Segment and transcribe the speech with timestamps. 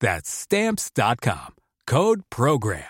[0.00, 1.54] That's Stamps.com.
[1.86, 2.82] Code Program.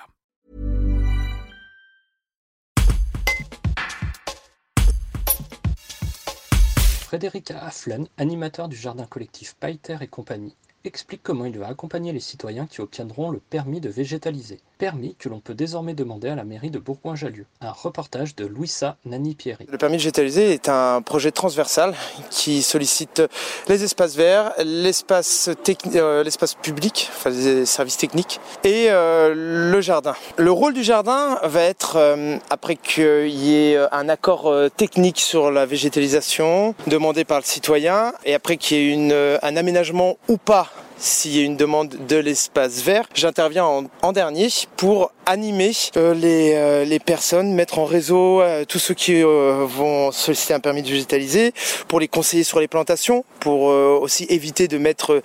[7.07, 10.57] Frédéric Afflen, animateur du jardin collectif Paiter et compagnie,
[10.87, 14.61] explique comment il va accompagner les citoyens qui obtiendront le permis de végétaliser.
[14.79, 17.47] Permis que l'on peut désormais demander à la mairie de Bourgoin-Jallieu.
[17.61, 19.67] Un reportage de Louisa Nani-Pierry.
[19.71, 21.95] Le permis de végétaliser est un projet transversal
[22.31, 23.23] qui sollicite
[23.69, 29.33] les espaces verts, l'espace euh, public, enfin les services techniques, et euh,
[29.73, 30.15] le jardin.
[30.37, 35.51] Le rôle du jardin va être, euh, après qu'il y ait un accord technique sur
[35.51, 40.71] la végétalisation demandé par le citoyen, et après qu'il y ait un aménagement ou pas
[40.99, 43.09] s'il y a une demande de l'espace vert.
[43.15, 43.65] J'interviens
[44.03, 48.95] en, dernier pour animer euh, les, euh, les, personnes, mettre en réseau euh, tous ceux
[48.95, 51.53] qui vont solliciter un permis de végétaliser,
[51.89, 55.23] pour les conseiller sur les plantations, pour aussi éviter de mettre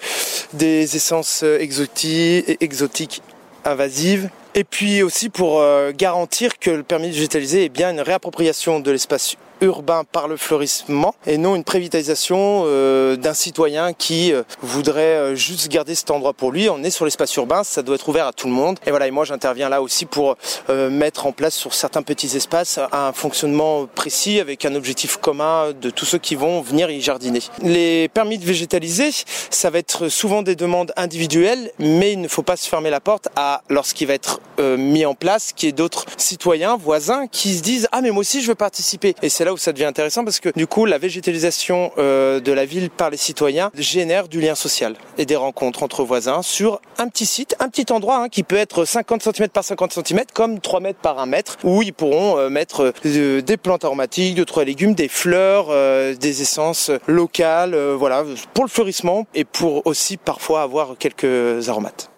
[0.53, 3.22] des essences exotiques, exotiques
[3.66, 5.63] invasives et puis aussi pour
[5.94, 10.38] garantir que le permis de végétaliser est bien une réappropriation de l'espace urbain par le
[10.38, 16.12] fleurissement et non une prévitalisation euh, d'un citoyen qui euh, voudrait euh, juste garder cet
[16.12, 16.69] endroit pour lui.
[16.69, 18.80] On est sur l'espace urbain, ça doit être ouvert à tout le monde.
[18.85, 20.35] Et voilà, et moi j'interviens là aussi pour
[20.69, 25.90] mettre en place sur certains petits espaces un fonctionnement précis avec un objectif commun de
[25.90, 27.40] tous ceux qui vont venir y jardiner.
[27.62, 29.12] Les permis de végétaliser,
[29.50, 33.00] ça va être souvent des demandes individuelles, mais il ne faut pas se fermer la
[33.00, 37.56] porte à lorsqu'il va être mis en place, qu'il y ait d'autres citoyens, voisins qui
[37.56, 39.16] se disent ah mais moi aussi je veux participer.
[39.53, 43.09] Où ça devient intéressant parce que du coup la végétalisation euh, de la ville par
[43.09, 47.56] les citoyens génère du lien social et des rencontres entre voisins sur un petit site,
[47.59, 51.00] un petit endroit hein, qui peut être 50 cm par 50 cm comme 3 mètres
[51.00, 55.07] par 1 mètre où ils pourront euh, mettre euh, des plantes aromatiques, d'autres légumes, des
[55.07, 55.67] fleurs,
[56.16, 58.23] des essences locales, voilà,
[58.53, 62.10] pour le fleurissement et pour aussi parfois avoir quelques aromates.